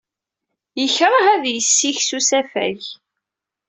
Yekṛeh 0.81 1.25
ad 1.33 1.43
yessike 1.49 2.01
s 2.07 2.09
usafag. 2.17 2.81